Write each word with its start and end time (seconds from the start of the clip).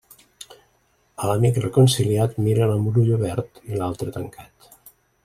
A 1.23 1.27
l'amic 1.31 1.59
reconciliat, 1.65 2.33
mira'l 2.45 2.73
amb 2.77 2.89
un 2.93 2.97
ull 3.03 3.13
obert 3.19 3.63
i 3.73 3.75
l'altre 3.83 4.15
tancat. 4.17 4.73